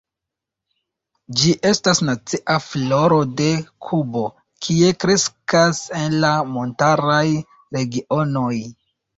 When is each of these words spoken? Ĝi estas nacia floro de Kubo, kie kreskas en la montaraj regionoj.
Ĝi 1.41 1.51
estas 1.71 1.99
nacia 2.07 2.55
floro 2.69 3.19
de 3.41 3.49
Kubo, 3.89 4.23
kie 4.69 4.89
kreskas 5.05 5.83
en 6.01 6.19
la 6.27 6.33
montaraj 6.57 7.25
regionoj. 7.79 8.53